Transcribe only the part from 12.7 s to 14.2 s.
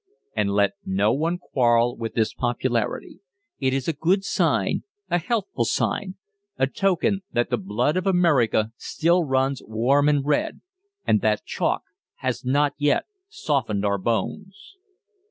yet softened our